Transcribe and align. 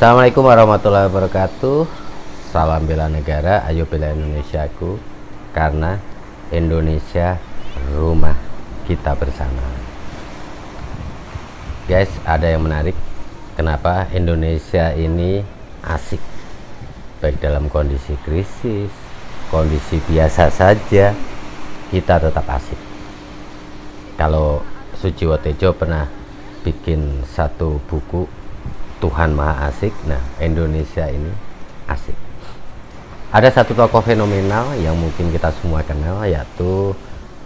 Assalamualaikum 0.00 0.48
warahmatullahi 0.48 1.12
wabarakatuh. 1.12 1.84
Salam 2.48 2.88
bela 2.88 3.12
negara, 3.12 3.68
ayo 3.68 3.84
bela 3.84 4.08
Indonesiaku 4.16 4.96
Karena 5.52 6.00
Indonesia 6.48 7.36
rumah 7.92 8.32
kita 8.88 9.12
bersama. 9.12 9.60
Guys, 11.84 12.08
ada 12.24 12.48
yang 12.48 12.64
menarik? 12.64 12.96
Kenapa 13.60 14.08
Indonesia 14.16 14.96
ini 14.96 15.44
asik? 15.84 16.24
Baik 17.20 17.36
dalam 17.36 17.68
kondisi 17.68 18.16
krisis 18.24 18.88
Kondisi 19.52 20.00
biasa 20.08 20.48
saja 20.48 21.12
Kita 21.92 22.16
tetap 22.16 22.48
asik. 22.48 22.80
Kalau 24.16 24.64
Sujiwo 24.96 25.36
Tejo 25.36 25.76
pernah 25.76 26.08
bikin 26.64 27.20
satu 27.28 27.76
buku 27.84 28.39
Tuhan 29.00 29.32
Maha 29.32 29.72
Asik. 29.72 29.96
Nah 30.04 30.20
Indonesia 30.38 31.08
ini 31.08 31.32
asik. 31.88 32.14
Ada 33.32 33.62
satu 33.62 33.74
tokoh 33.74 34.04
fenomenal 34.04 34.76
yang 34.78 34.94
mungkin 34.94 35.32
kita 35.32 35.50
semua 35.58 35.80
kenal 35.82 36.22
yaitu 36.26 36.92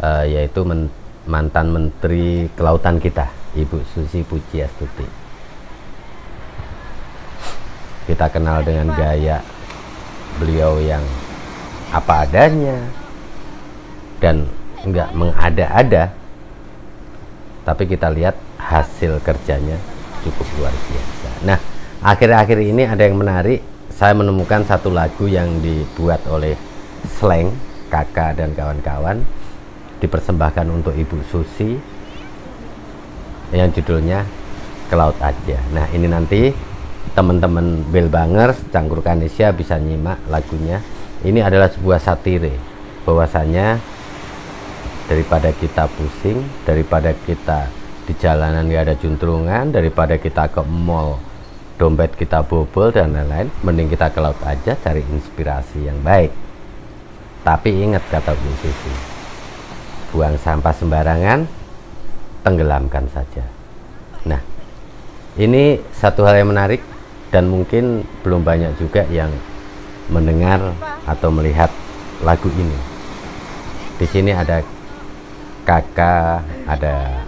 uh, 0.00 0.24
yaitu 0.24 0.64
men 0.64 0.88
mantan 1.22 1.70
menteri 1.70 2.50
kelautan 2.58 2.98
kita 2.98 3.30
Ibu 3.54 3.84
Susi 3.94 4.26
Pujiastuti. 4.26 5.06
Kita 8.08 8.26
kenal 8.30 8.66
dengan 8.66 8.90
gaya 8.94 9.38
beliau 10.42 10.82
yang 10.82 11.02
apa 11.94 12.26
adanya 12.26 12.78
dan 14.18 14.48
enggak 14.82 15.10
mengada-ada. 15.14 16.10
Tapi 17.62 17.86
kita 17.86 18.10
lihat 18.10 18.34
hasil 18.58 19.22
kerjanya 19.22 19.91
cukup 20.22 20.46
luar 20.58 20.74
biasa 20.74 21.30
nah 21.44 21.58
akhir-akhir 22.02 22.58
ini 22.62 22.82
ada 22.86 23.06
yang 23.06 23.18
menarik 23.18 23.62
saya 23.92 24.18
menemukan 24.18 24.66
satu 24.66 24.90
lagu 24.90 25.30
yang 25.30 25.62
dibuat 25.62 26.26
oleh 26.26 26.58
Slang, 27.06 27.54
kakak 27.86 28.38
dan 28.38 28.50
kawan-kawan 28.50 29.22
dipersembahkan 30.02 30.66
untuk 30.70 30.90
Ibu 30.94 31.22
Susi 31.30 31.78
yang 33.54 33.70
judulnya 33.70 34.26
Ke 34.90 34.98
Laut 34.98 35.14
Aja. 35.22 35.58
Nah 35.70 35.86
ini 35.94 36.10
nanti 36.10 36.50
teman-teman 37.14 37.86
Bell 37.94 38.10
Bangers, 38.10 38.58
Cangkur 38.74 39.06
Kanesia 39.06 39.54
bisa 39.54 39.78
nyimak 39.78 40.18
lagunya. 40.26 40.82
Ini 41.22 41.38
adalah 41.46 41.70
sebuah 41.70 42.02
satire 42.02 42.58
bahwasanya 43.06 43.78
daripada 45.06 45.54
kita 45.54 45.86
pusing, 45.94 46.42
daripada 46.66 47.14
kita 47.14 47.70
di 48.12 48.20
jalanan 48.20 48.68
gak 48.68 48.92
ada 48.92 48.94
juntrungan, 49.00 49.72
daripada 49.72 50.20
kita 50.20 50.52
ke 50.52 50.60
mall 50.68 51.16
dompet 51.80 52.12
kita 52.12 52.44
bobol 52.44 52.92
dan 52.92 53.16
lain-lain 53.16 53.48
mending 53.64 53.88
kita 53.88 54.12
ke 54.12 54.20
laut 54.20 54.36
aja 54.44 54.76
cari 54.76 55.00
inspirasi 55.00 55.88
yang 55.88 55.96
baik. 56.04 56.28
Tapi 57.40 57.72
ingat 57.72 58.04
kata 58.12 58.36
Bu 58.36 58.52
Susi 58.60 58.92
buang 60.12 60.36
sampah 60.36 60.76
sembarangan 60.76 61.48
tenggelamkan 62.44 63.08
saja. 63.08 63.48
Nah 64.28 64.38
ini 65.40 65.80
satu 65.96 66.28
hal 66.28 66.44
yang 66.44 66.52
menarik 66.52 66.84
dan 67.32 67.48
mungkin 67.48 68.04
belum 68.20 68.44
banyak 68.44 68.76
juga 68.76 69.08
yang 69.08 69.32
mendengar 70.12 70.76
atau 71.08 71.32
melihat 71.32 71.72
lagu 72.20 72.52
ini. 72.52 72.78
Di 73.96 74.04
sini 74.04 74.36
ada 74.36 74.60
kakak 75.64 76.44
ada 76.68 77.26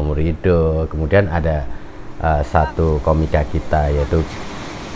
Om 0.00 0.14
Rido 0.16 0.90
kemudian 0.90 1.30
ada 1.30 1.64
uh, 2.18 2.42
satu 2.42 2.98
komika 3.02 3.46
kita 3.46 3.90
yaitu 3.94 4.22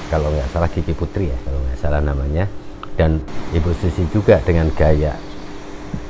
kalau 0.09 0.33
nggak 0.33 0.49
salah 0.51 0.71
Kiki 0.73 0.97
Putri 0.97 1.29
ya 1.29 1.39
kalau 1.45 1.61
nggak 1.63 1.79
salah 1.79 2.01
namanya. 2.03 2.49
Dan 2.99 3.23
Ibu 3.55 3.71
Susi 3.79 4.03
juga 4.11 4.43
dengan 4.43 4.75
gaya 4.75 5.15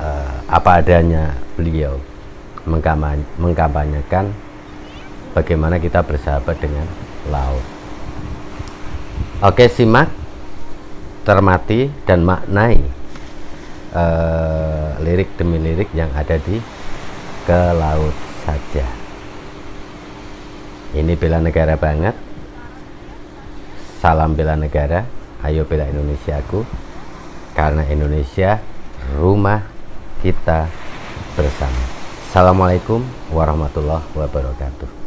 uh, 0.00 0.41
apa 0.48 0.80
adanya 0.80 1.36
beliau 1.52 2.01
mengkampany 2.64 3.20
mengkampanyekan 3.36 4.33
bagaimana 5.36 5.77
kita 5.77 6.01
bersahabat 6.01 6.57
dengan 6.57 6.89
laut. 7.29 7.64
Oke 9.45 9.68
simak, 9.68 10.08
termati 11.29 11.92
dan 12.08 12.24
maknai 12.24 12.80
uh, 13.92 14.96
lirik 15.05 15.30
demi 15.36 15.61
lirik 15.61 15.92
yang 15.92 16.11
ada 16.17 16.41
di 16.41 16.58
ke 17.45 17.61
laut 17.77 18.17
saja. 18.48 18.89
Ini 20.97 21.13
bela 21.20 21.45
negara 21.45 21.77
banget. 21.77 22.17
Salam 24.01 24.33
bela 24.33 24.57
negara. 24.57 25.05
Ayo 25.45 25.69
bela 25.69 25.85
Indonesiaku. 25.85 26.64
Karena 27.53 27.85
Indonesia 27.92 28.57
rumah 29.20 29.69
kita 30.25 30.73
bersama. 31.36 31.83
Assalamualaikum 32.29 33.05
warahmatullahi 33.33 34.05
wabarakatuh 34.17 34.98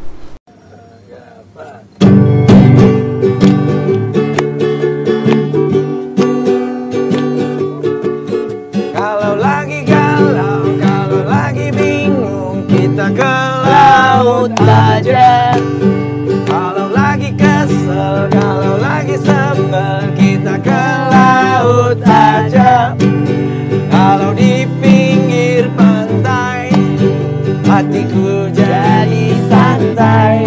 kita 12.92 13.08
ke 13.16 13.36
laut 13.72 14.52
aja. 14.68 15.56
Kalau 16.44 16.92
lagi 16.92 17.32
kesel, 17.40 18.28
kalau 18.28 18.76
lagi 18.84 19.16
sebel, 19.16 20.12
kita 20.20 20.60
ke 20.60 20.84
laut 21.08 21.96
aja. 22.04 22.92
Kalau 23.88 24.36
di 24.36 24.68
pinggir 24.84 25.72
pantai, 25.72 26.68
hatiku 27.64 28.52
jadi 28.52 29.40
santai. 29.48 30.44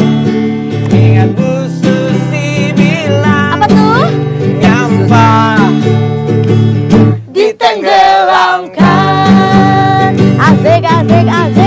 Ingat 0.93 1.32
Bu 1.32 1.65
Susi 1.65 2.76
bilang, 2.76 3.65
Apa 3.65 3.72
tuh? 3.72 4.12
nyampah 4.61 5.65
ditenggelamkan. 7.32 10.12
Asik, 10.37 10.84
asik, 10.84 11.25
asik. 11.25 11.63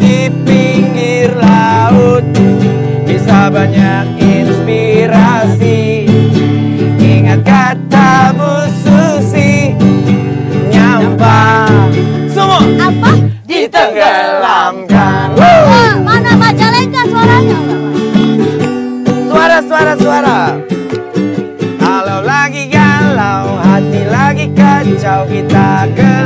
Di 0.00 0.30
pinggir 0.46 1.34
laut 1.36 2.24
bisa 3.04 3.50
banyak 3.50 4.16
inspirasi 4.18 6.06
Ingat 6.98 7.40
kata 7.42 8.32
Bu 8.38 8.52
Susi 8.82 9.74
Nyampah 10.70 11.68
Semua 12.30 12.62
Apa? 12.88 13.12
ditenggelamkan. 13.48 15.34
Wah, 15.34 15.94
mana 15.98 16.32
Majalengka 16.36 17.02
suaranya? 17.10 17.58
Suara, 19.28 19.58
suara, 19.64 19.92
suara. 19.98 20.38
Kalau 21.80 22.20
lagi 22.22 22.70
galau, 22.70 23.58
hati 23.58 24.02
lagi 24.06 24.46
kacau, 24.54 25.26
kita 25.26 25.90
ke 25.96 26.17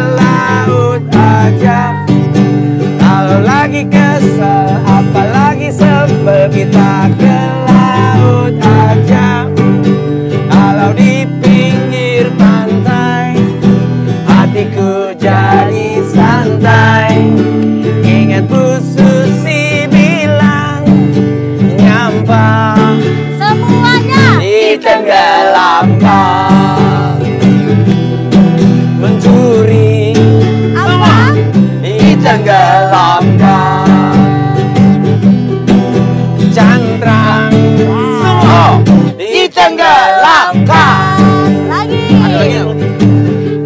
langkah. 40.22 41.19
Lagi. 41.66 42.07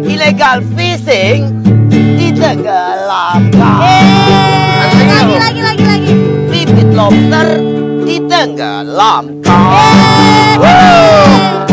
Illegal 0.07 0.65
fishing 0.73 1.61
ditenggelamkan. 1.93 3.79
Yeay. 3.85 5.05
Lagi, 5.05 5.35
lagi, 5.37 5.61
lagi, 5.61 5.83
lagi. 5.85 6.11
Bibit 6.49 6.89
lobster 6.97 7.61
ditenggelamkan. 8.03 9.61
Yeay. 10.57 11.66